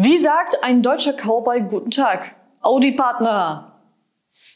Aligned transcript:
Wie 0.00 0.16
sagt 0.16 0.62
ein 0.62 0.80
deutscher 0.80 1.12
Cowboy 1.12 1.60
Guten 1.62 1.90
Tag? 1.90 2.36
Audi 2.60 2.92
Partner. 2.92 3.77